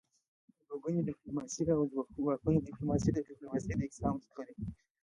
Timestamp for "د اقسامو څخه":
3.77-4.41